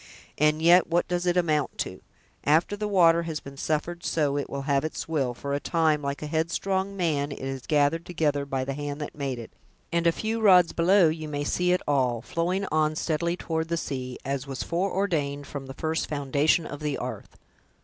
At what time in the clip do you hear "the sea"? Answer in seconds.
13.67-14.17